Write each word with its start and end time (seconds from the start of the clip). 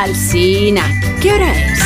Alsina, 0.00 0.82
¿qué 1.20 1.30
hora 1.30 1.52
es? 1.52 1.78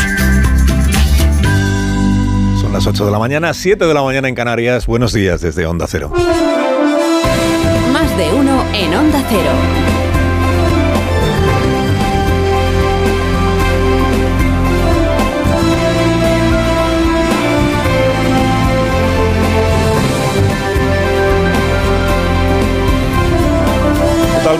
Son 2.60 2.72
las 2.72 2.86
8 2.86 3.06
de 3.06 3.10
la 3.10 3.18
mañana, 3.18 3.52
7 3.52 3.84
de 3.84 3.92
la 3.92 4.04
mañana 4.04 4.28
en 4.28 4.36
Canarias. 4.36 4.86
Buenos 4.86 5.12
días 5.12 5.40
desde 5.40 5.66
Onda 5.66 5.86
Cero. 5.88 6.12
Más 7.92 8.16
de 8.16 8.32
uno 8.32 8.64
en 8.72 8.94
Onda 8.94 9.20
Cero. 9.28 9.93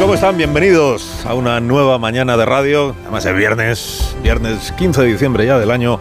¿Cómo 0.05 0.17
están? 0.17 0.37
Bienvenidos 0.37 1.25
a 1.25 1.33
una 1.33 1.61
nueva 1.61 1.99
mañana 1.99 2.37
de 2.37 2.45
radio. 2.45 2.95
Además 3.05 3.25
es 3.25 3.35
viernes, 3.35 4.17
viernes 4.23 4.71
15 4.73 5.01
de 5.01 5.07
diciembre 5.07 5.47
ya 5.47 5.59
del 5.59 5.71
año 5.71 5.99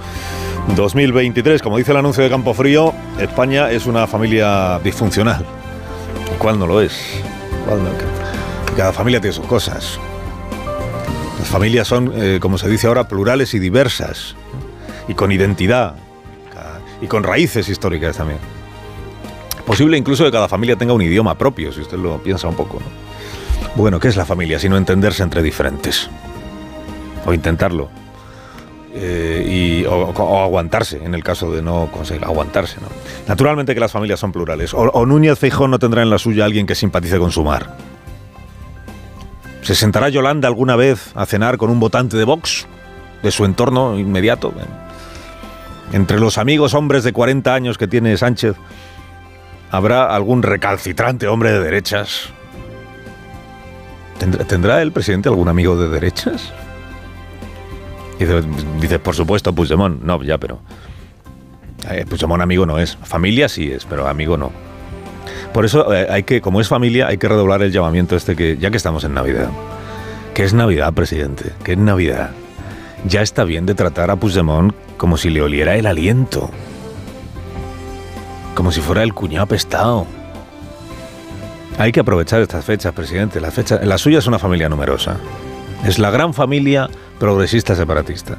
2023. 0.75 1.61
Como 1.61 1.77
dice 1.77 1.91
el 1.91 1.97
anuncio 1.97 2.21
de 2.21 2.29
Campo 2.29 2.53
Frío, 2.53 2.93
España 3.17 3.71
es 3.71 3.85
una 3.85 4.05
familia 4.05 4.77
disfuncional. 4.83 5.45
¿Cuál 6.37 6.59
no 6.59 6.67
lo 6.67 6.81
es? 6.81 6.99
¿Cuál 7.65 7.81
no? 7.81 7.91
Cada 8.75 8.91
familia 8.91 9.21
tiene 9.21 9.37
sus 9.37 9.45
cosas. 9.45 9.97
Las 11.39 11.47
familias 11.47 11.87
son, 11.87 12.11
eh, 12.13 12.39
como 12.41 12.57
se 12.57 12.67
dice 12.67 12.87
ahora, 12.87 13.07
plurales 13.07 13.53
y 13.53 13.59
diversas. 13.59 14.35
Y 15.07 15.13
con 15.13 15.31
identidad. 15.31 15.95
Y 17.01 17.07
con 17.07 17.23
raíces 17.23 17.69
históricas 17.69 18.17
también. 18.17 18.39
Posible 19.65 19.97
incluso 19.97 20.25
que 20.25 20.31
cada 20.31 20.49
familia 20.49 20.75
tenga 20.75 20.91
un 20.91 21.01
idioma 21.01 21.37
propio, 21.37 21.71
si 21.71 21.79
usted 21.79 21.97
lo 21.97 22.21
piensa 22.21 22.49
un 22.49 22.55
poco. 22.57 22.81
¿no? 22.81 23.12
Bueno, 23.75 23.99
¿qué 23.99 24.07
es 24.07 24.15
la 24.15 24.25
familia? 24.25 24.59
Sino 24.59 24.77
entenderse 24.77 25.23
entre 25.23 25.41
diferentes. 25.41 26.09
O 27.25 27.33
intentarlo. 27.33 27.89
Eh, 28.95 29.43
y, 29.47 29.85
o, 29.85 30.43
aguantarse, 30.43 31.03
en 31.03 31.15
el 31.15 31.23
caso 31.23 31.51
de 31.51 31.63
no 31.63 31.89
conseguir 31.91 32.23
aguantarse. 32.23 32.79
¿no? 32.79 32.87
Naturalmente 33.27 33.73
que 33.73 33.79
las 33.79 33.91
familias 33.91 34.19
son 34.19 34.31
plurales. 34.31 34.73
O, 34.73 34.81
o 34.81 35.05
Núñez 35.05 35.39
Feijón 35.39 35.71
no 35.71 35.79
tendrá 35.79 36.03
en 36.03 36.11
la 36.11 36.19
suya 36.19 36.45
alguien 36.45 36.67
que 36.67 36.75
simpatice 36.75 37.17
con 37.17 37.31
su 37.31 37.43
mar. 37.43 37.75
¿Se 39.63 39.73
sentará 39.73 40.09
Yolanda 40.09 40.47
alguna 40.47 40.75
vez 40.75 41.11
a 41.15 41.25
cenar 41.25 41.57
con 41.57 41.71
un 41.71 41.79
votante 41.79 42.17
de 42.17 42.25
Vox? 42.25 42.67
De 43.23 43.31
su 43.31 43.45
entorno 43.45 43.97
inmediato. 43.97 44.53
Entre 45.93 46.19
los 46.19 46.37
amigos 46.37 46.73
hombres 46.73 47.03
de 47.03 47.13
40 47.13 47.53
años 47.53 47.77
que 47.77 47.87
tiene 47.87 48.17
Sánchez, 48.17 48.55
¿habrá 49.71 50.13
algún 50.13 50.43
recalcitrante 50.43 51.27
hombre 51.27 51.53
de 51.53 51.61
derechas? 51.61 52.33
¿Tendrá, 54.23 54.45
¿Tendrá 54.45 54.81
el 54.81 54.93
presidente 54.93 55.27
algún 55.27 55.49
amigo 55.49 55.75
de 55.75 55.89
derechas? 55.89 56.53
Dice, 58.17 58.41
dice, 58.79 58.97
por 58.97 59.15
supuesto, 59.15 59.53
Puigdemont. 59.53 60.01
No, 60.01 60.23
ya, 60.23 60.37
pero... 60.37 60.61
Eh, 61.89 62.05
Puigdemont 62.07 62.41
amigo 62.41 62.65
no 62.65 62.79
es. 62.79 62.95
Familia 63.03 63.49
sí 63.49 63.69
es, 63.69 63.83
pero 63.83 64.07
amigo 64.07 64.37
no. 64.37 64.53
Por 65.53 65.65
eso 65.65 65.93
eh, 65.93 66.07
hay 66.09 66.23
que, 66.23 66.39
como 66.39 66.61
es 66.61 66.69
familia, 66.69 67.07
hay 67.07 67.17
que 67.17 67.27
redoblar 67.27 67.63
el 67.63 67.73
llamamiento 67.73 68.15
este 68.15 68.37
que, 68.37 68.57
ya 68.57 68.71
que 68.71 68.77
estamos 68.77 69.03
en 69.03 69.13
Navidad. 69.13 69.49
Que 70.33 70.45
es 70.45 70.53
Navidad, 70.53 70.93
presidente, 70.93 71.51
que 71.65 71.73
es 71.73 71.77
Navidad. 71.77 72.31
Ya 73.05 73.21
está 73.21 73.43
bien 73.43 73.65
de 73.65 73.75
tratar 73.75 74.09
a 74.09 74.15
Puigdemont 74.15 74.73
como 74.95 75.17
si 75.17 75.31
le 75.31 75.41
oliera 75.41 75.75
el 75.75 75.85
aliento. 75.85 76.49
Como 78.55 78.71
si 78.71 78.79
fuera 78.79 79.03
el 79.03 79.13
cuñado 79.13 79.43
apestado. 79.43 80.07
Hay 81.77 81.91
que 81.91 81.99
aprovechar 81.99 82.41
estas 82.41 82.63
fechas, 82.63 82.93
presidente. 82.93 83.41
La, 83.41 83.97
suya 83.97 84.19
es 84.19 84.27
una 84.27 84.39
familia 84.39 84.69
numerosa. 84.69 85.17
Es 85.85 85.97
la 85.99 86.11
gran 86.11 86.33
familia 86.33 86.89
progresista 87.19 87.75
separatista. 87.75 88.37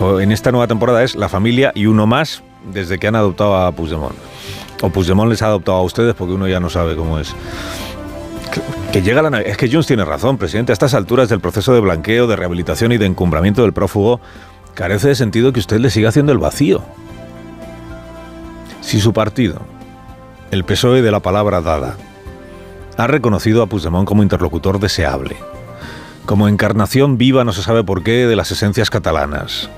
En 0.00 0.32
esta 0.32 0.50
nueva 0.50 0.66
temporada 0.66 1.02
es 1.02 1.14
la 1.14 1.28
familia 1.28 1.72
y 1.74 1.86
uno 1.86 2.06
más 2.06 2.42
desde 2.72 2.98
que 2.98 3.06
han 3.06 3.16
adoptado 3.16 3.56
a 3.56 3.72
Puigdemont. 3.72 4.14
O 4.82 4.90
Puigdemont 4.90 5.30
les 5.30 5.42
ha 5.42 5.46
adoptado 5.46 5.78
a 5.78 5.82
ustedes 5.82 6.14
porque 6.14 6.34
uno 6.34 6.48
ya 6.48 6.60
no 6.60 6.68
sabe 6.68 6.96
cómo 6.96 7.18
es. 7.18 7.34
Que, 8.92 9.02
llega 9.02 9.22
la. 9.22 9.40
Es 9.40 9.56
que 9.56 9.70
Junts 9.70 9.86
tiene 9.86 10.04
razón, 10.04 10.36
presidente. 10.36 10.72
A 10.72 10.74
estas 10.74 10.94
alturas 10.94 11.28
del 11.28 11.40
proceso 11.40 11.74
de 11.74 11.80
blanqueo, 11.80 12.26
de 12.26 12.36
rehabilitación 12.36 12.92
y 12.92 12.98
de 12.98 13.06
encumbramiento 13.06 13.62
del 13.62 13.72
prófugo, 13.72 14.20
carece 14.74 15.08
de 15.08 15.14
sentido 15.14 15.52
que 15.52 15.60
usted 15.60 15.78
le 15.78 15.90
siga 15.90 16.08
haciendo 16.08 16.32
el 16.32 16.38
vacío. 16.38 16.82
Si 18.80 19.00
su 19.00 19.12
partido, 19.12 19.60
el 20.50 20.64
PSOE 20.64 21.02
de 21.02 21.10
la 21.10 21.20
palabra 21.20 21.60
dada, 21.60 21.96
ha 22.96 23.06
reconocido 23.06 23.62
a 23.62 23.66
Puigdemont 23.66 24.08
como 24.08 24.22
interlocutor 24.22 24.80
deseable, 24.80 25.36
como 26.26 26.48
encarnación 26.48 27.18
viva, 27.18 27.44
no 27.44 27.52
se 27.52 27.62
sabe 27.62 27.84
por 27.84 28.02
qué, 28.02 28.26
de 28.26 28.36
las 28.36 28.50
esencias 28.50 28.90
catalanas. 28.90 29.68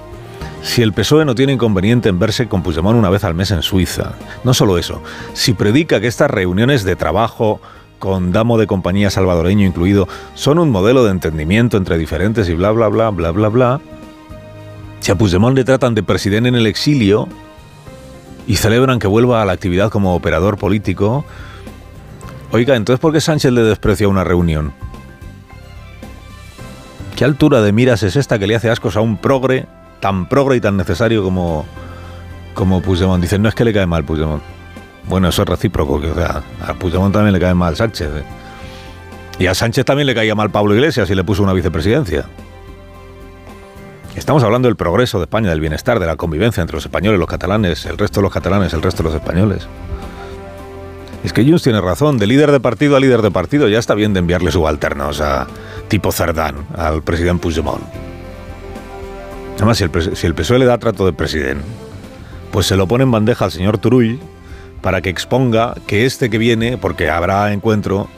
Si 0.62 0.82
el 0.82 0.92
PSOE 0.92 1.24
no 1.24 1.34
tiene 1.34 1.54
inconveniente 1.54 2.08
en 2.08 2.18
verse 2.18 2.46
con 2.46 2.62
Puigdemont 2.62 2.98
una 2.98 3.10
vez 3.10 3.24
al 3.24 3.34
mes 3.34 3.50
en 3.50 3.62
Suiza, 3.62 4.12
no 4.44 4.54
solo 4.54 4.78
eso, 4.78 5.02
si 5.32 5.54
predica 5.54 6.00
que 6.00 6.06
estas 6.06 6.30
reuniones 6.30 6.84
de 6.84 6.96
trabajo 6.96 7.60
con 7.98 8.32
damo 8.32 8.56
de 8.56 8.66
compañía 8.66 9.10
salvadoreño 9.10 9.66
incluido 9.66 10.08
son 10.34 10.58
un 10.58 10.70
modelo 10.70 11.04
de 11.04 11.10
entendimiento 11.10 11.76
entre 11.76 11.98
diferentes 11.98 12.48
y 12.48 12.54
bla 12.54 12.70
bla 12.70 12.88
bla 12.88 13.10
bla 13.10 13.30
bla 13.32 13.48
bla, 13.48 13.80
si 15.00 15.10
a 15.10 15.16
Puigdemont 15.16 15.56
le 15.56 15.64
tratan 15.64 15.94
de 15.94 16.02
presidente 16.02 16.48
en 16.48 16.54
el 16.54 16.66
exilio 16.66 17.28
y 18.46 18.56
celebran 18.56 18.98
que 18.98 19.06
vuelva 19.06 19.42
a 19.42 19.44
la 19.44 19.52
actividad 19.52 19.90
como 19.90 20.14
operador 20.14 20.56
político, 20.58 21.24
oiga, 22.50 22.76
entonces 22.76 23.00
¿por 23.00 23.12
qué 23.12 23.20
Sánchez 23.20 23.52
le 23.52 23.62
desprecia 23.62 24.08
una 24.08 24.24
reunión? 24.24 24.72
¿Qué 27.16 27.24
altura 27.24 27.60
de 27.60 27.72
miras 27.72 28.02
es 28.02 28.16
esta 28.16 28.38
que 28.38 28.46
le 28.46 28.56
hace 28.56 28.70
ascos 28.70 28.96
a 28.96 29.00
un 29.00 29.18
progre, 29.18 29.66
tan 30.00 30.26
progre 30.28 30.56
y 30.56 30.60
tan 30.60 30.76
necesario 30.76 31.22
como, 31.22 31.66
como 32.54 32.80
Puigdemont? 32.80 33.22
Dicen, 33.22 33.42
no 33.42 33.48
es 33.48 33.54
que 33.54 33.64
le 33.64 33.74
cae 33.74 33.86
mal 33.86 34.04
Puigdemont. 34.04 34.42
Bueno, 35.06 35.28
eso 35.28 35.42
es 35.42 35.48
recíproco, 35.48 36.00
que 36.00 36.10
o 36.10 36.14
sea, 36.14 36.42
a 36.66 36.74
Puigdemont 36.74 37.12
también 37.12 37.34
le 37.34 37.40
cae 37.40 37.52
mal 37.52 37.76
Sánchez. 37.76 38.08
¿eh? 38.08 38.24
Y 39.38 39.46
a 39.46 39.54
Sánchez 39.54 39.84
también 39.84 40.06
le 40.06 40.14
caía 40.14 40.34
mal 40.34 40.50
Pablo 40.50 40.74
Iglesias 40.74 41.10
y 41.10 41.14
le 41.14 41.22
puso 41.24 41.42
una 41.42 41.52
vicepresidencia. 41.52 42.26
Estamos 44.16 44.42
hablando 44.42 44.66
del 44.66 44.76
progreso 44.76 45.18
de 45.18 45.24
España, 45.24 45.50
del 45.50 45.60
bienestar, 45.60 46.00
de 46.00 46.06
la 46.06 46.16
convivencia 46.16 46.60
entre 46.60 46.74
los 46.76 46.84
españoles, 46.84 47.18
los 47.18 47.28
catalanes, 47.28 47.86
el 47.86 47.96
resto 47.96 48.20
de 48.20 48.24
los 48.24 48.32
catalanes, 48.32 48.72
el 48.72 48.82
resto 48.82 49.02
de 49.02 49.10
los 49.10 49.14
españoles. 49.14 49.68
Es 51.22 51.32
que 51.32 51.44
Junts 51.44 51.62
tiene 51.62 51.80
razón, 51.80 52.18
de 52.18 52.26
líder 52.26 52.50
de 52.50 52.60
partido 52.60 52.96
a 52.96 53.00
líder 53.00 53.22
de 53.22 53.30
partido 53.30 53.68
ya 53.68 53.78
está 53.78 53.94
bien 53.94 54.12
de 54.12 54.20
enviarle 54.20 54.50
subalternos 54.50 55.20
a 55.20 55.46
tipo 55.88 56.10
Cerdán 56.12 56.66
al 56.76 57.02
presidente 57.02 57.42
Puigdemont. 57.42 57.82
Además, 59.56 59.78
si 59.78 59.84
el, 59.84 60.16
si 60.16 60.26
el 60.26 60.34
PSOE 60.34 60.58
le 60.58 60.64
da 60.64 60.78
trato 60.78 61.04
de 61.04 61.12
presidente, 61.12 61.62
pues 62.50 62.66
se 62.66 62.76
lo 62.76 62.88
pone 62.88 63.04
en 63.04 63.10
bandeja 63.10 63.44
al 63.44 63.52
señor 63.52 63.78
Turull 63.78 64.18
para 64.80 65.02
que 65.02 65.10
exponga 65.10 65.74
que 65.86 66.06
este 66.06 66.30
que 66.30 66.38
viene, 66.38 66.78
porque 66.78 67.10
habrá 67.10 67.52
encuentro, 67.52 68.08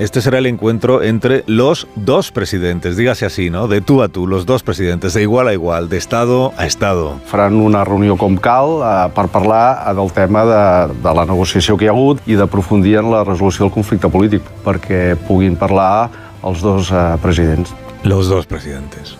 este 0.00 0.22
será 0.22 0.38
el 0.38 0.46
encuentro 0.46 1.02
entre 1.02 1.44
los 1.46 1.86
dos 1.94 2.32
presidentes, 2.32 2.96
dígase 2.96 3.26
así, 3.26 3.50
¿no? 3.50 3.68
De 3.68 3.82
tú 3.82 4.02
a 4.02 4.08
tú, 4.08 4.26
los 4.26 4.46
dos 4.46 4.62
presidentes, 4.62 5.12
de 5.12 5.20
igual 5.20 5.46
a 5.46 5.52
igual, 5.52 5.90
de 5.90 5.98
Estado 5.98 6.54
a 6.56 6.64
Estado. 6.64 7.20
Faran 7.26 7.56
una 7.56 7.84
reunió 7.84 8.16
com 8.16 8.38
cal 8.38 8.80
eh, 8.80 9.12
per 9.14 9.28
parlar 9.28 9.84
eh, 9.84 9.94
del 9.94 10.10
tema 10.10 10.46
de, 10.46 10.94
de 10.94 11.14
la 11.14 11.26
negociació 11.28 11.76
que 11.76 11.84
hi 11.84 11.90
ha 11.90 11.92
hagut 11.92 12.24
i 12.24 12.38
d'aprofundir 12.40 12.96
en 13.02 13.10
la 13.12 13.20
resolució 13.28 13.66
del 13.66 13.74
conflicte 13.74 14.08
polític, 14.08 14.46
perquè 14.64 15.18
puguin 15.28 15.58
parlar 15.60 16.08
els 16.48 16.64
dos 16.64 16.88
eh, 16.88 17.02
presidents. 17.20 17.74
Los 18.02 18.32
dos 18.32 18.46
presidentes. 18.46 19.18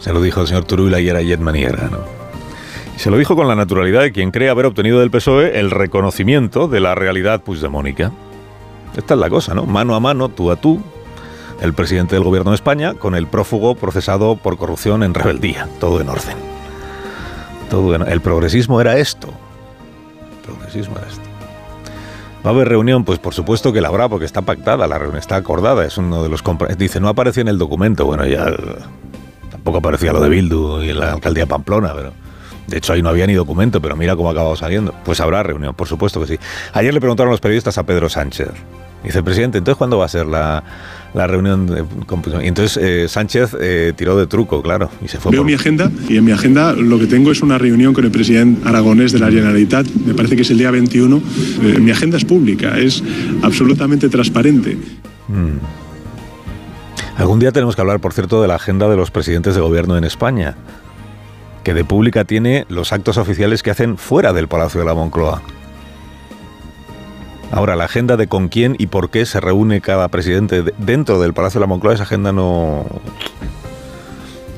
Se 0.00 0.12
lo 0.12 0.20
dijo 0.20 0.42
el 0.42 0.48
señor 0.48 0.66
Turull 0.66 0.92
ayer 0.92 1.16
a 1.16 1.22
Jet 1.22 1.40
Maniera, 1.40 1.88
¿no? 1.88 2.04
Se 2.96 3.10
lo 3.10 3.16
dijo 3.16 3.36
con 3.36 3.48
la 3.48 3.56
naturalidad 3.56 4.02
de 4.02 4.12
quien 4.12 4.32
cree 4.32 4.50
haber 4.50 4.66
obtenido 4.66 5.00
del 5.00 5.10
PSOE 5.10 5.58
el 5.58 5.70
reconocimiento 5.70 6.68
de 6.68 6.80
la 6.80 6.94
realidad 6.94 7.40
puigdemónica. 7.40 8.12
Esta 8.96 9.14
es 9.14 9.20
la 9.20 9.30
cosa, 9.30 9.54
¿no? 9.54 9.64
Mano 9.64 9.94
a 9.94 10.00
mano, 10.00 10.28
tú 10.28 10.50
a 10.50 10.56
tú, 10.56 10.82
el 11.60 11.72
presidente 11.72 12.14
del 12.14 12.24
gobierno 12.24 12.50
de 12.50 12.56
España 12.56 12.94
con 12.94 13.14
el 13.14 13.26
prófugo 13.26 13.74
procesado 13.74 14.36
por 14.36 14.58
corrupción 14.58 15.02
en 15.02 15.14
rebeldía. 15.14 15.68
Todo 15.80 16.00
en 16.00 16.08
orden. 16.08 16.36
Todo. 17.70 17.94
El 17.94 18.20
progresismo 18.20 18.80
era 18.80 18.98
esto. 18.98 19.28
Progresismo 20.44 20.98
era 20.98 21.06
esto. 21.08 21.22
¿Va 22.44 22.50
a 22.50 22.52
haber 22.52 22.68
reunión? 22.68 23.04
Pues 23.04 23.20
por 23.20 23.34
supuesto 23.34 23.72
que 23.72 23.80
la 23.80 23.88
habrá, 23.88 24.08
porque 24.08 24.26
está 24.26 24.42
pactada, 24.42 24.88
la 24.88 24.98
reunión 24.98 25.18
está 25.18 25.36
acordada, 25.36 25.86
es 25.86 25.96
uno 25.96 26.22
de 26.24 26.28
los... 26.28 26.42
Dice, 26.76 26.98
no 26.98 27.08
apareció 27.08 27.40
en 27.40 27.48
el 27.48 27.58
documento, 27.58 28.04
bueno, 28.04 28.26
ya... 28.26 28.46
Tampoco 29.50 29.78
aparecía 29.78 30.12
lo 30.12 30.20
de 30.20 30.28
Bildu 30.28 30.82
y 30.82 30.92
la 30.92 31.12
alcaldía 31.12 31.46
Pamplona, 31.46 31.92
pero... 31.94 32.12
De 32.66 32.78
hecho, 32.78 32.92
ahí 32.94 33.02
no 33.02 33.10
había 33.10 33.26
ni 33.26 33.34
documento, 33.34 33.80
pero 33.80 33.96
mira 33.96 34.16
cómo 34.16 34.28
ha 34.28 34.32
acabado 34.32 34.56
saliendo. 34.56 34.94
Pues 35.04 35.20
habrá 35.20 35.42
reunión, 35.42 35.74
por 35.74 35.88
supuesto 35.88 36.20
que 36.20 36.26
sí. 36.26 36.38
Ayer 36.72 36.92
le 36.92 37.00
preguntaron 37.00 37.30
los 37.30 37.40
periodistas 37.40 37.78
a 37.78 37.84
Pedro 37.84 38.08
Sánchez. 38.08 38.48
Dice, 39.04 39.22
presidente, 39.22 39.58
¿entonces 39.58 39.78
cuándo 39.78 39.98
va 39.98 40.04
a 40.04 40.08
ser 40.08 40.26
la, 40.26 40.62
la 41.12 41.26
reunión? 41.26 41.66
De, 41.66 41.84
y 42.42 42.46
entonces 42.46 42.78
eh, 42.80 43.08
Sánchez 43.08 43.56
eh, 43.60 43.92
tiró 43.96 44.16
de 44.16 44.26
truco, 44.26 44.62
claro, 44.62 44.90
y 45.04 45.08
se 45.08 45.18
fue. 45.18 45.32
Veo 45.32 45.40
por... 45.40 45.46
mi 45.46 45.54
agenda 45.54 45.90
y 46.08 46.18
en 46.18 46.24
mi 46.24 46.30
agenda 46.30 46.72
lo 46.72 46.98
que 46.98 47.06
tengo 47.06 47.32
es 47.32 47.42
una 47.42 47.58
reunión 47.58 47.94
con 47.94 48.04
el 48.04 48.12
presidente 48.12 48.66
aragonés 48.66 49.12
de 49.12 49.18
la 49.18 49.26
Generalitat, 49.26 49.86
me 50.06 50.14
parece 50.14 50.36
que 50.36 50.42
es 50.42 50.50
el 50.50 50.58
día 50.58 50.70
21. 50.70 51.16
Eh, 51.16 51.78
mi 51.80 51.90
agenda 51.90 52.16
es 52.16 52.24
pública, 52.24 52.78
es 52.78 53.02
absolutamente 53.42 54.08
transparente. 54.08 54.76
Mm. 55.28 55.58
Algún 57.16 57.40
día 57.40 57.52
tenemos 57.52 57.74
que 57.74 57.80
hablar, 57.80 58.00
por 58.00 58.12
cierto, 58.12 58.40
de 58.40 58.48
la 58.48 58.54
agenda 58.54 58.88
de 58.88 58.96
los 58.96 59.10
presidentes 59.10 59.54
de 59.54 59.60
gobierno 59.60 59.96
en 59.96 60.04
España, 60.04 60.56
que 61.64 61.74
de 61.74 61.84
pública 61.84 62.24
tiene 62.24 62.66
los 62.68 62.92
actos 62.92 63.18
oficiales 63.18 63.62
que 63.62 63.70
hacen 63.70 63.98
fuera 63.98 64.32
del 64.32 64.48
Palacio 64.48 64.80
de 64.80 64.86
la 64.86 64.94
Moncloa. 64.94 65.42
Ahora, 67.52 67.76
la 67.76 67.84
agenda 67.84 68.16
de 68.16 68.28
con 68.28 68.48
quién 68.48 68.76
y 68.78 68.86
por 68.86 69.10
qué 69.10 69.26
se 69.26 69.38
reúne 69.38 69.82
cada 69.82 70.08
presidente 70.08 70.64
dentro 70.78 71.20
del 71.20 71.34
Palacio 71.34 71.60
de 71.60 71.64
la 71.64 71.68
Moncloa, 71.68 71.92
esa 71.92 72.04
agenda 72.04 72.32
no... 72.32 72.86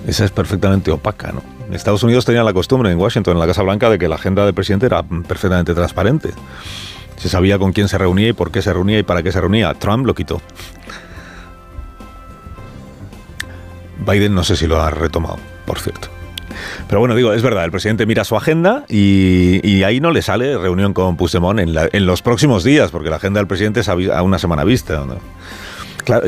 Esa 0.07 0.25
es 0.25 0.31
perfectamente 0.31 0.93
opaca, 0.93 1.33
¿no? 1.33 1.43
Estados 1.75 2.05
Unidos 2.05 2.25
tenían 2.25 2.45
la 2.45 2.53
costumbre, 2.53 2.93
en 2.93 2.99
Washington, 2.99 3.35
en 3.35 3.41
la 3.41 3.49
Casa 3.49 3.63
Blanca, 3.63 3.91
de 3.91 3.99
que 3.99 4.07
la 4.07 4.15
agenda 4.15 4.45
del 4.45 4.55
presidente 4.55 4.87
era 4.87 5.03
perfectamente 5.03 5.75
transparente. 5.75 6.31
Se 7.17 7.29
sabía 7.29 7.59
con 7.59 7.73
quién 7.73 7.89
se 7.89 7.99
reunía 7.99 8.29
y 8.29 8.33
por 8.33 8.53
qué 8.53 8.63
se 8.63 8.73
reunía 8.73 9.01
y 9.01 9.03
para 9.03 9.25
qué 9.25 9.33
se 9.33 9.41
reunía. 9.41 9.75
Trump 9.75 10.07
lo 10.07 10.15
quitó. 10.15 10.41
Biden 14.07 14.37
no 14.37 14.45
sé 14.45 14.55
si 14.55 14.69
lo 14.69 14.81
ha 14.81 14.91
retomado, 14.91 15.39
por 15.67 15.81
cierto. 15.81 16.14
Pero 16.89 17.01
bueno, 17.01 17.15
digo, 17.15 17.33
es 17.33 17.43
verdad, 17.43 17.65
el 17.65 17.71
presidente 17.71 18.07
mira 18.07 18.25
su 18.25 18.37
agenda 18.37 18.85
y, 18.89 19.83
ahí 19.83 20.01
no 20.01 20.11
le 20.11 20.23
sale 20.23 20.57
reunión 20.57 20.95
con 20.95 21.17
Puigdemont 21.17 21.61
en, 21.61 22.07
los 22.07 22.23
próximos 22.23 22.65
días, 22.65 22.91
porque 22.91 23.11
la 23.11 23.17
agenda 23.17 23.41
del 23.41 23.47
presidente 23.47 23.81
es 23.81 23.89
a, 23.89 24.23
una 24.23 24.39
semana 24.39 24.65
vista. 24.65 25.05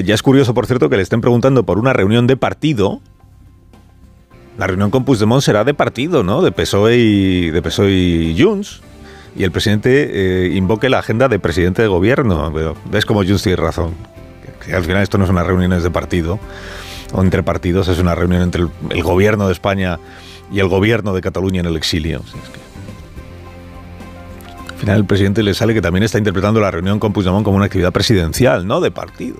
ya 0.04 0.14
es 0.14 0.22
curioso, 0.22 0.54
por 0.54 0.66
cierto, 0.66 0.90
que 0.90 0.96
le 0.96 1.02
estén 1.02 1.20
preguntando 1.20 1.64
por 1.64 1.78
una 1.78 1.92
reunión 1.92 2.26
de 2.26 2.36
partido. 2.36 3.00
La 4.58 4.66
reunión 4.66 4.90
con 4.90 5.04
Puigdemont 5.04 5.42
será 5.42 5.64
de 5.64 5.74
partido, 5.74 6.22
¿no? 6.22 6.40
De 6.40 6.50
PSOE 6.50 6.96
y, 6.96 7.50
de 7.50 7.62
PSOE 7.62 7.90
y 7.90 8.42
Junts. 8.42 8.80
Y 9.36 9.44
el 9.44 9.50
presidente 9.50 10.46
eh, 10.46 10.56
invoque 10.56 10.88
la 10.88 10.98
agenda 10.98 11.28
de 11.28 11.38
presidente 11.38 11.82
de 11.82 11.88
gobierno. 11.88 12.50
¿Ves 12.90 13.04
cómo 13.04 13.22
Junts 13.22 13.42
tiene 13.42 13.56
razón? 13.56 13.92
Que 14.64 14.74
al 14.74 14.82
final 14.82 15.02
esto 15.02 15.18
no 15.18 15.24
es 15.24 15.30
unas 15.30 15.46
reuniones 15.46 15.82
de 15.82 15.90
partido 15.90 16.40
o 17.12 17.22
entre 17.22 17.42
partidos, 17.42 17.88
es 17.88 17.98
una 17.98 18.14
reunión 18.14 18.42
entre 18.42 18.62
el, 18.90 19.02
gobierno 19.02 19.46
de 19.46 19.52
España 19.52 19.98
y 20.50 20.60
el 20.60 20.68
gobierno 20.68 21.14
de 21.14 21.20
Cataluña 21.20 21.60
en 21.60 21.66
el 21.66 21.76
exilio. 21.76 22.22
Al 24.70 24.76
final 24.76 24.96
el 24.98 25.04
presidente 25.06 25.42
le 25.42 25.54
sale 25.54 25.74
que 25.74 25.80
también 25.80 26.02
está 26.02 26.18
interpretando 26.18 26.60
la 26.60 26.70
reunión 26.70 26.98
con 26.98 27.12
Puigdemont 27.12 27.44
como 27.44 27.56
una 27.56 27.66
actividad 27.66 27.92
presidencial, 27.92 28.66
no 28.66 28.80
de 28.80 28.90
partido. 28.90 29.38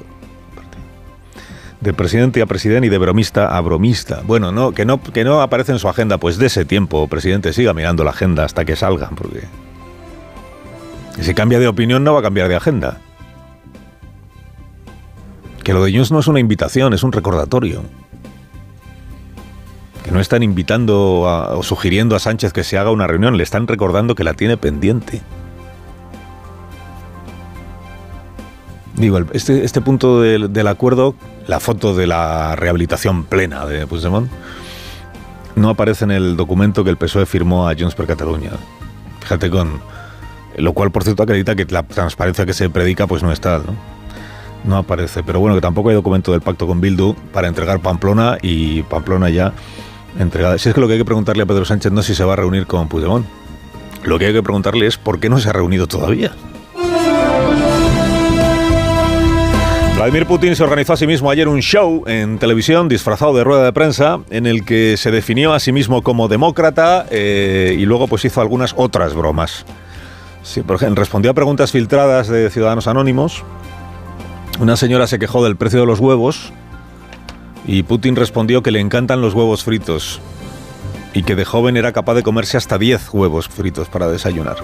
De 1.81 1.93
presidente 1.93 2.41
a 2.41 2.47
presidente 2.47 2.87
y 2.87 2.91
de 2.91 2.99
bromista 2.99 3.55
a 3.55 3.61
bromista. 3.61 4.23
Bueno, 4.25 4.50
no, 4.50 4.73
que 4.73 4.87
no, 4.87 5.03
que 5.03 5.25
no 5.25 5.43
aparece 5.43 5.73
en 5.73 5.79
su 5.79 5.88
agenda, 5.88 6.17
pues 6.19 6.38
de 6.38 6.47
ese 6.47 6.64
tiempo, 6.64 7.06
presidente, 7.06 7.52
siga 7.52 7.75
mirando 7.75 8.02
la 8.02 8.11
agenda 8.11 8.44
hasta 8.44 8.64
que 8.64 8.76
salgan, 8.76 9.14
porque 9.14 9.43
si 11.20 11.35
cambia 11.35 11.59
de 11.59 11.69
opinión 11.69 12.02
no 12.02 12.14
va 12.14 12.20
a 12.20 12.23
cambiar 12.23 12.49
de 12.49 12.56
agenda. 12.56 12.99
Que 15.62 15.73
lo 15.73 15.85
de 15.85 15.93
Junts 15.93 16.12
no 16.12 16.20
es 16.20 16.29
una 16.29 16.41
invitación, 16.41 16.94
es 16.94 17.02
un 17.02 17.12
recordatorio. 17.12 17.82
No 20.11 20.20
están 20.20 20.43
invitando 20.43 21.23
o 21.23 21.62
sugiriendo 21.62 22.14
a 22.17 22.19
Sánchez 22.19 22.53
que 22.53 22.64
se 22.64 22.79
haga 22.79 22.91
una 22.91 23.06
reunión, 23.06 23.37
le 23.37 23.43
están 23.43 23.67
recordando 23.67 24.14
que 24.14 24.25
la 24.25 24.35
tiene 24.35 24.56
pendiente. 24.56 25.20
Digo, 28.94 29.19
este, 29.32 29.64
este 29.64 29.81
punto 29.81 30.23
del, 30.23 30.53
del, 30.53 30.67
acuerdo, 30.69 31.14
la 31.47 31.61
foto 31.61 31.94
de 31.94 32.06
la 32.06 32.56
rehabilitación 32.56 33.25
plena 33.25 33.67
de 33.67 33.87
Puigdemont, 33.87 34.31
no 35.55 35.69
aparece 35.69 36.05
en 36.05 36.12
el 36.12 36.37
documento 36.37 36.82
que 36.82 36.91
el 36.91 36.97
PSOE 36.97 37.26
firmó 37.26 37.69
a 37.69 37.75
Junts 37.75 37.94
per 37.94 38.06
Cataluña. 38.06 38.52
Fíjate 39.20 39.50
con... 39.50 39.81
Lo 40.56 40.73
cual, 40.73 40.91
por 40.91 41.05
cierto, 41.05 41.23
acredita 41.23 41.55
que 41.55 41.67
la 41.67 41.82
transparencia 41.82 42.47
que 42.47 42.55
se 42.55 42.70
predica 42.70 43.06
pues 43.06 43.23
no 43.23 43.31
es 43.31 43.41
tal, 43.41 43.67
¿no? 43.67 43.75
no 44.67 44.76
aparece. 44.76 45.23
Pero 45.23 45.41
bueno, 45.41 45.55
que 45.55 45.61
tampoco 45.61 45.88
hay 45.88 45.94
documento 45.94 46.32
del 46.32 46.41
pacto 46.41 46.67
con 46.67 46.81
Bildu 46.81 47.14
para 47.32 47.49
entregar 47.49 47.81
Pamplona 47.81 48.38
y 48.43 48.82
Pamplona 48.82 49.31
ya 49.31 49.52
entregada. 50.18 50.58
Si 50.58 50.68
es 50.68 50.74
que 50.74 50.80
lo 50.80 50.86
que 50.86 50.94
hay 50.94 50.98
que 50.98 51.04
preguntarle 51.04 51.42
a 51.42 51.46
Pedro 51.46 51.64
Sánchez 51.64 51.92
no 51.92 52.00
es 52.00 52.06
si 52.06 52.14
se 52.14 52.24
va 52.24 52.34
a 52.34 52.36
reunir 52.36 52.66
con 52.66 52.88
Puigdemont. 52.88 53.26
Lo 54.04 54.18
que 54.18 54.26
hay 54.26 54.32
que 54.32 54.42
preguntarle 54.42 54.86
es 54.86 54.98
por 54.98 55.20
qué 55.20 55.28
no 55.28 55.38
se 55.38 55.48
ha 55.48 55.52
reunido 55.52 55.86
todavía. 55.86 56.32
Vladimir 59.96 60.26
Putin 60.26 60.54
se 60.54 60.62
organizó 60.62 60.92
a 60.92 60.96
sí 60.96 61.06
mismo 61.06 61.30
ayer 61.30 61.48
un 61.48 61.60
show 61.60 62.04
en 62.06 62.38
televisión 62.38 62.88
disfrazado 62.88 63.34
de 63.34 63.44
rueda 63.44 63.64
de 63.64 63.72
prensa 63.72 64.20
en 64.30 64.46
el 64.46 64.64
que 64.64 64.96
se 64.98 65.10
definió 65.10 65.54
a 65.54 65.60
sí 65.60 65.72
mismo 65.72 66.02
como 66.02 66.28
demócrata 66.28 67.06
eh, 67.10 67.74
y 67.78 67.86
luego 67.86 68.06
pues 68.06 68.24
hizo 68.24 68.40
algunas 68.40 68.74
otras 68.76 69.14
bromas. 69.14 69.64
Sí, 70.42 70.60
por 70.60 70.76
ejemplo, 70.76 71.00
respondió 71.00 71.30
a 71.30 71.34
preguntas 71.34 71.72
filtradas 71.72 72.28
de 72.28 72.50
ciudadanos 72.50 72.86
anónimos 72.86 73.42
una 74.58 74.76
señora 74.76 75.06
se 75.06 75.18
quejó 75.18 75.44
del 75.44 75.56
precio 75.56 75.80
de 75.80 75.86
los 75.86 76.00
huevos 76.00 76.50
y 77.66 77.82
Putin 77.82 78.16
respondió 78.16 78.62
que 78.62 78.70
le 78.70 78.80
encantan 78.80 79.20
los 79.20 79.34
huevos 79.34 79.64
fritos 79.64 80.20
y 81.12 81.22
que 81.24 81.34
de 81.34 81.44
joven 81.44 81.76
era 81.76 81.92
capaz 81.92 82.14
de 82.14 82.22
comerse 82.22 82.56
hasta 82.56 82.78
10 82.78 83.12
huevos 83.12 83.48
fritos 83.48 83.88
para 83.88 84.08
desayunar. 84.08 84.56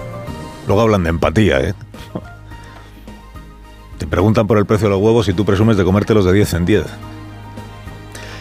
Luego 0.67 0.81
hablan 0.81 1.03
de 1.03 1.09
empatía, 1.09 1.59
¿eh? 1.61 1.73
Te 3.97 4.07
preguntan 4.07 4.47
por 4.47 4.57
el 4.57 4.65
precio 4.65 4.87
de 4.87 4.93
los 4.95 5.01
huevos 5.03 5.27
y 5.27 5.33
tú 5.33 5.45
presumes 5.45 5.77
de 5.77 5.83
comértelos 5.83 6.25
de 6.25 6.33
10 6.33 6.53
en 6.53 6.65
10. 6.65 6.85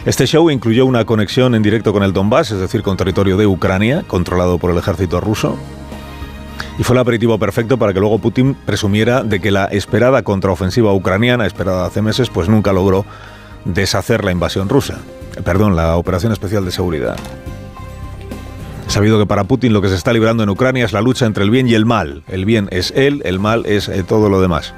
Este 0.04 0.26
show 0.26 0.50
incluyó 0.50 0.84
una 0.84 1.04
conexión 1.04 1.54
en 1.54 1.62
directo 1.62 1.92
con 1.92 2.02
el 2.02 2.12
Donbass, 2.12 2.50
es 2.50 2.58
decir, 2.58 2.82
con 2.82 2.96
territorio 2.96 3.36
de 3.36 3.46
Ucrania, 3.46 4.04
controlado 4.06 4.58
por 4.58 4.70
el 4.72 4.78
ejército 4.78 5.20
ruso, 5.20 5.56
y 6.78 6.82
fue 6.82 6.94
el 6.94 7.00
aperitivo 7.00 7.38
perfecto 7.38 7.78
para 7.78 7.92
que 7.92 8.00
luego 8.00 8.18
Putin 8.18 8.54
presumiera 8.54 9.22
de 9.22 9.40
que 9.40 9.50
la 9.50 9.66
esperada 9.66 10.22
contraofensiva 10.22 10.92
ucraniana, 10.92 11.46
esperada 11.46 11.86
hace 11.86 12.02
meses, 12.02 12.30
pues 12.30 12.48
nunca 12.48 12.72
logró 12.72 13.04
deshacer 13.64 14.24
la 14.24 14.32
invasión 14.32 14.68
rusa. 14.68 14.98
Perdón, 15.44 15.76
la 15.76 15.96
operación 15.96 16.32
especial 16.32 16.64
de 16.64 16.70
seguridad. 16.70 17.16
Sabido 18.88 19.18
que 19.18 19.26
para 19.26 19.44
Putin 19.44 19.72
lo 19.72 19.80
que 19.80 19.88
se 19.88 19.94
está 19.94 20.12
librando 20.12 20.42
en 20.42 20.50
Ucrania 20.50 20.84
es 20.84 20.92
la 20.92 21.00
lucha 21.00 21.24
entre 21.24 21.44
el 21.44 21.50
bien 21.50 21.66
y 21.66 21.74
el 21.74 21.86
mal. 21.86 22.22
El 22.28 22.44
bien 22.44 22.68
es 22.70 22.92
él, 22.94 23.22
el 23.24 23.38
mal 23.38 23.64
es 23.64 23.88
eh, 23.88 24.02
todo 24.02 24.28
lo 24.28 24.40
demás. 24.40 24.74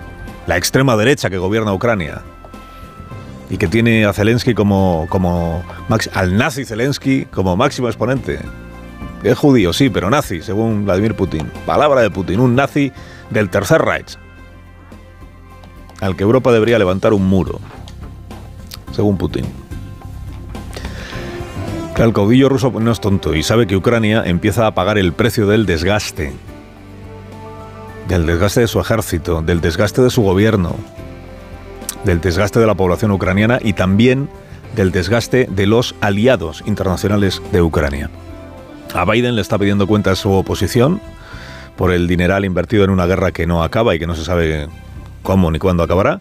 La 0.46 0.56
extrema 0.56 0.96
derecha 0.96 1.30
que 1.30 1.38
gobierna 1.38 1.72
Ucrania 1.72 2.22
y 3.50 3.56
que 3.56 3.68
tiene 3.68 4.04
a 4.04 4.12
Zelensky 4.12 4.54
como, 4.54 5.06
como 5.08 5.64
al 6.12 6.36
nazi 6.36 6.64
Zelensky 6.64 7.26
como 7.26 7.56
máximo 7.56 7.88
exponente. 7.88 8.38
Es 9.22 9.38
judío, 9.38 9.72
sí, 9.72 9.90
pero 9.90 10.10
nazi, 10.10 10.42
según 10.42 10.84
Vladimir 10.84 11.14
Putin. 11.14 11.50
Palabra 11.66 12.02
de 12.02 12.10
Putin, 12.10 12.40
un 12.40 12.54
nazi 12.54 12.92
del 13.30 13.48
Tercer 13.48 13.82
Reich, 13.82 14.18
al 16.00 16.14
que 16.14 16.24
Europa 16.24 16.52
debería 16.52 16.78
levantar 16.78 17.14
un 17.14 17.26
muro, 17.26 17.58
según 18.94 19.18
Putin. 19.18 19.44
El 21.96 22.12
caudillo 22.12 22.48
ruso 22.48 22.72
no 22.80 22.90
es 22.90 23.00
tonto 23.00 23.34
y 23.34 23.42
sabe 23.42 23.66
que 23.66 23.76
Ucrania 23.76 24.24
empieza 24.26 24.66
a 24.66 24.74
pagar 24.74 24.98
el 24.98 25.12
precio 25.12 25.46
del 25.46 25.64
desgaste, 25.64 26.32
del 28.08 28.26
desgaste 28.26 28.60
de 28.60 28.68
su 28.68 28.80
ejército, 28.80 29.42
del 29.42 29.60
desgaste 29.60 30.02
de 30.02 30.10
su 30.10 30.22
gobierno, 30.22 30.74
del 32.04 32.20
desgaste 32.20 32.58
de 32.58 32.66
la 32.66 32.74
población 32.74 33.12
ucraniana 33.12 33.58
y 33.62 33.74
también 33.74 34.28
del 34.74 34.90
desgaste 34.90 35.46
de 35.48 35.66
los 35.66 35.94
aliados 36.00 36.64
internacionales 36.66 37.40
de 37.52 37.62
Ucrania. 37.62 38.10
A 38.92 39.04
Biden 39.04 39.36
le 39.36 39.40
está 39.40 39.56
pidiendo 39.56 39.86
cuenta 39.86 40.14
su 40.16 40.32
oposición 40.32 41.00
por 41.76 41.92
el 41.92 42.06
dineral 42.06 42.44
invertido 42.44 42.84
en 42.84 42.90
una 42.90 43.06
guerra 43.06 43.32
que 43.32 43.46
no 43.46 43.62
acaba 43.62 43.94
y 43.94 43.98
que 43.98 44.06
no 44.06 44.14
se 44.14 44.24
sabe 44.24 44.68
cómo 45.22 45.50
ni 45.50 45.58
cuándo 45.58 45.82
acabará. 45.82 46.20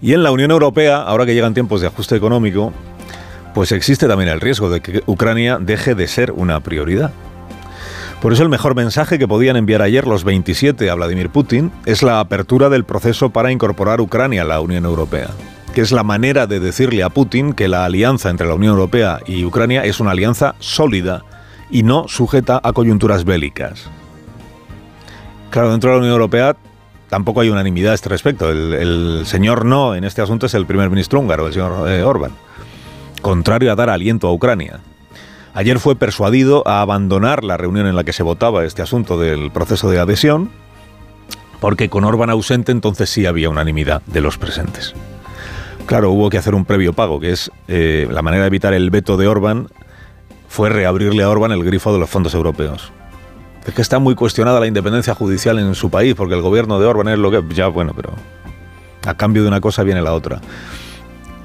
Y 0.00 0.12
en 0.12 0.22
la 0.22 0.30
Unión 0.30 0.50
Europea, 0.50 1.02
ahora 1.02 1.26
que 1.26 1.34
llegan 1.34 1.54
tiempos 1.54 1.80
de 1.80 1.88
ajuste 1.88 2.14
económico, 2.14 2.72
pues 3.54 3.72
existe 3.72 4.06
también 4.06 4.30
el 4.30 4.40
riesgo 4.40 4.70
de 4.70 4.80
que 4.80 5.02
Ucrania 5.06 5.58
deje 5.60 5.94
de 5.94 6.06
ser 6.06 6.32
una 6.32 6.60
prioridad. 6.60 7.10
Por 8.22 8.32
eso 8.32 8.42
el 8.42 8.48
mejor 8.48 8.74
mensaje 8.74 9.18
que 9.18 9.28
podían 9.28 9.56
enviar 9.56 9.82
ayer 9.82 10.06
los 10.06 10.24
27 10.24 10.90
a 10.90 10.94
Vladimir 10.94 11.30
Putin 11.30 11.70
es 11.86 12.02
la 12.02 12.20
apertura 12.20 12.68
del 12.68 12.84
proceso 12.84 13.30
para 13.30 13.52
incorporar 13.52 14.00
Ucrania 14.00 14.42
a 14.42 14.44
la 14.44 14.60
Unión 14.60 14.84
Europea, 14.84 15.28
que 15.72 15.80
es 15.80 15.92
la 15.92 16.02
manera 16.02 16.46
de 16.46 16.58
decirle 16.58 17.04
a 17.04 17.10
Putin 17.10 17.52
que 17.52 17.68
la 17.68 17.84
alianza 17.84 18.30
entre 18.30 18.48
la 18.48 18.54
Unión 18.54 18.74
Europea 18.74 19.20
y 19.26 19.44
Ucrania 19.44 19.84
es 19.84 20.00
una 20.00 20.12
alianza 20.12 20.56
sólida 20.58 21.22
y 21.70 21.84
no 21.84 22.08
sujeta 22.08 22.60
a 22.62 22.72
coyunturas 22.72 23.24
bélicas. 23.24 23.88
Claro, 25.50 25.70
dentro 25.70 25.90
de 25.90 25.96
la 25.96 26.00
Unión 26.00 26.14
Europea 26.14 26.56
tampoco 27.08 27.40
hay 27.40 27.50
unanimidad 27.50 27.92
a 27.92 27.94
este 27.94 28.08
respecto. 28.08 28.50
El, 28.50 29.22
señor 29.26 29.64
no 29.64 29.94
en 29.94 30.04
este 30.04 30.22
asunto 30.22 30.46
es 30.46 30.54
el 30.54 30.66
primer 30.66 30.90
ministro 30.90 31.20
húngaro, 31.20 31.46
el 31.46 31.52
señor 31.52 31.88
eh, 31.88 32.02
Orbán, 32.02 32.32
contrario 33.22 33.72
a 33.72 33.76
dar 33.76 33.90
aliento 33.90 34.28
a 34.28 34.32
Ucrania. 34.32 34.80
Ayer 35.54 35.78
fue 35.78 35.96
persuadido 35.96 36.62
a 36.68 36.82
abandonar 36.82 37.42
la 37.42 37.56
reunión 37.56 37.86
en 37.86 37.96
la 37.96 38.04
que 38.04 38.12
se 38.12 38.22
votaba 38.22 38.64
este 38.64 38.82
asunto 38.82 39.18
del 39.18 39.50
proceso 39.50 39.90
de 39.90 39.98
adhesión, 39.98 40.50
porque 41.60 41.88
con 41.88 42.04
Orbán 42.04 42.30
ausente 42.30 42.70
entonces 42.70 43.10
sí 43.10 43.26
había 43.26 43.50
unanimidad 43.50 44.02
de 44.06 44.20
los 44.20 44.38
presentes. 44.38 44.94
Claro, 45.86 46.10
hubo 46.10 46.28
que 46.30 46.38
hacer 46.38 46.54
un 46.54 46.64
previo 46.64 46.92
pago, 46.92 47.18
que 47.18 47.30
es 47.30 47.50
eh, 47.66 48.06
la 48.10 48.22
manera 48.22 48.42
de 48.42 48.48
evitar 48.48 48.74
el 48.74 48.90
veto 48.90 49.16
de 49.16 49.26
Orbán 49.26 49.68
fue 50.46 50.68
reabrirle 50.68 51.22
a 51.22 51.30
Orbán 51.30 51.50
el 51.50 51.64
grifo 51.64 51.92
de 51.92 51.98
los 51.98 52.10
fondos 52.10 52.34
europeos. 52.34 52.92
Es 53.68 53.74
que 53.74 53.82
está 53.82 53.98
muy 53.98 54.14
cuestionada 54.14 54.60
la 54.60 54.66
independencia 54.66 55.14
judicial 55.14 55.58
en 55.58 55.74
su 55.74 55.90
país, 55.90 56.14
porque 56.14 56.34
el 56.34 56.40
gobierno 56.40 56.80
de 56.80 56.86
Orbán 56.86 57.08
es 57.08 57.18
lo 57.18 57.30
que... 57.30 57.44
Ya, 57.54 57.68
bueno, 57.68 57.92
pero 57.94 58.14
a 59.06 59.14
cambio 59.14 59.42
de 59.42 59.48
una 59.48 59.60
cosa 59.60 59.82
viene 59.82 60.00
la 60.00 60.14
otra. 60.14 60.40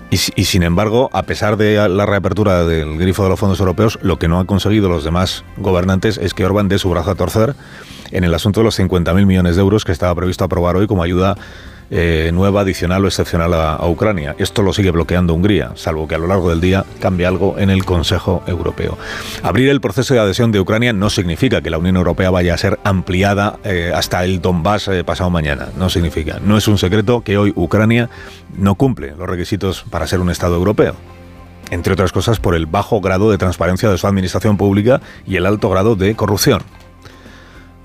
Y, 0.09 0.17
sin 0.17 0.63
embargo, 0.63 1.09
a 1.11 1.23
pesar 1.23 1.57
de 1.57 1.89
la 1.89 2.05
reapertura 2.05 2.65
del 2.65 2.97
grifo 2.97 3.23
de 3.23 3.29
los 3.29 3.39
fondos 3.39 3.59
europeos, 3.59 3.99
lo 4.03 4.19
que 4.19 4.27
no 4.27 4.39
han 4.39 4.45
conseguido 4.45 4.87
los 4.87 5.03
demás 5.03 5.43
gobernantes 5.57 6.17
es 6.17 6.33
que 6.33 6.45
Orban 6.45 6.69
dé 6.69 6.77
su 6.77 6.89
brazo 6.89 7.11
a 7.11 7.15
torcer 7.15 7.55
en 8.11 8.23
el 8.23 8.33
asunto 8.33 8.61
de 8.61 8.65
los 8.65 8.79
50.000 8.79 9.25
millones 9.25 9.55
de 9.55 9.61
euros 9.61 9.83
que 9.83 9.91
estaba 9.91 10.13
previsto 10.15 10.45
aprobar 10.45 10.77
hoy 10.77 10.87
como 10.87 11.03
ayuda 11.03 11.35
eh, 11.95 12.31
nueva, 12.33 12.61
adicional 12.61 13.05
o 13.05 13.07
excepcional 13.07 13.53
a, 13.53 13.87
Ucrania. 13.87 14.35
Esto 14.39 14.63
lo 14.63 14.73
sigue 14.73 14.89
bloqueando 14.89 15.35
Hungría, 15.35 15.73
salvo 15.75 16.07
que 16.07 16.15
a 16.15 16.17
lo 16.17 16.25
largo 16.25 16.49
del 16.49 16.59
día 16.59 16.85
cambie 16.99 17.27
algo 17.27 17.59
en 17.59 17.69
el 17.69 17.85
Consejo 17.85 18.41
Europeo. 18.47 18.97
Abrir 19.43 19.69
el 19.69 19.79
proceso 19.79 20.15
de 20.15 20.19
adhesión 20.19 20.51
de 20.51 20.59
Ucrania 20.59 20.91
no 20.91 21.11
significa 21.11 21.61
que 21.61 21.69
la 21.69 21.77
Unión 21.77 21.95
Europea 21.95 22.31
vaya 22.31 22.55
a 22.55 22.57
ser 22.57 22.79
ampliada 22.83 23.59
eh, 23.63 23.91
hasta 23.93 24.23
el 24.23 24.41
Donbass 24.41 24.87
eh, 24.87 25.03
pasado 25.03 25.29
mañana. 25.29 25.67
No 25.77 25.87
significa. 25.87 26.39
No 26.43 26.57
es 26.57 26.67
un 26.67 26.79
secreto 26.79 27.21
que 27.21 27.37
hoy 27.37 27.53
Ucrania 27.55 28.09
no 28.57 28.73
cumple 28.73 29.13
los 29.15 29.29
requisitos 29.29 29.85
para 29.91 30.07
ser 30.07 30.19
un 30.19 30.31
Estado 30.31 30.55
europeo 30.55 30.95
entre 31.69 31.93
otras 31.93 32.11
cosas 32.11 32.39
por 32.39 32.55
el 32.55 32.65
bajo 32.65 33.01
grado 33.01 33.31
de 33.31 33.37
transparencia 33.37 33.89
de 33.89 33.97
su 33.97 34.05
administración 34.05 34.57
pública 34.57 35.01
y 35.25 35.37
el 35.37 35.45
alto 35.45 35.69
grado 35.69 35.95
de 35.95 36.13
corrupción. 36.13 36.61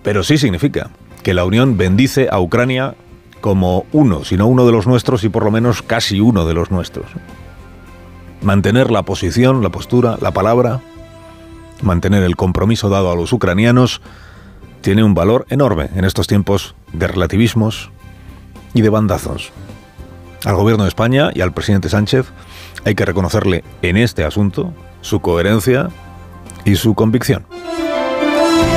Pero 0.03 0.23
sí 0.23 0.37
significa 0.37 0.91
que 1.23 1.33
la 1.33 1.45
Unión 1.45 1.77
bendice 1.77 2.29
a 2.31 2.41
Ucrania 2.41 2.95
como 3.41 3.87
uno, 3.93 4.25
sino 4.25 4.47
uno 4.47 4.67
de 4.67 4.73
los 4.73 4.87
nuestros 4.87 5.25
y 5.25 5.29
por 5.29 5.45
lo 5.45 5.51
menos 5.51 5.83
casi 5.83 6.21
uno 6.21 6.47
de 6.47 6.55
los 6.55 6.71
nuestros. 6.71 7.07
Mantener 8.43 8.91
la 8.91 9.03
posición, 9.03 9.63
la 9.63 9.71
postura, 9.71 10.17
la 10.21 10.31
palabra, 10.31 10.81
mantener 11.83 12.23
el 12.23 12.37
compromiso 12.37 12.89
dado 12.89 13.11
a 13.11 13.17
los 13.17 13.33
ucranianos, 13.33 14.01
tiene 14.81 15.03
un 15.03 15.15
valor 15.15 15.47
enorme 15.49 15.91
en 15.95 16.05
estos 16.05 16.27
tiempos 16.27 16.75
de 16.93 17.07
relativismos 17.07 17.91
y 18.75 18.83
de 18.83 18.91
bandazos. 18.91 19.53
Al 20.45 20.55
gobierno 20.55 20.85
de 20.85 20.89
España 20.89 21.31
y 21.35 21.41
al 21.41 21.53
presidente 21.53 21.89
Sánchez 21.89 22.27
hay 22.85 22.95
que 22.95 23.05
reconocerle 23.05 23.65
en 23.83 23.97
este 23.97 24.25
asunto 24.25 24.73
su 25.01 25.21
coherencia 25.21 25.89
y 26.65 26.77
su 26.77 26.95
convicción. 26.95 27.45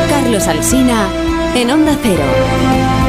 Carlos 0.10 0.48
Alsina 0.48 1.08
en 1.56 1.70
Onda 1.70 1.98
Cero. 2.02 3.01